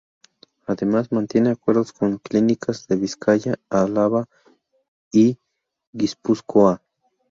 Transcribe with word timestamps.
Además 0.65 1.11
mantiene 1.11 1.51
acuerdos 1.51 1.93
con 1.93 2.17
clínicas 2.17 2.87
de 2.87 2.95
Vizcaya, 2.95 3.59
Álava 3.69 4.27
y 5.11 5.37
Guipúzcoa. 5.93 6.81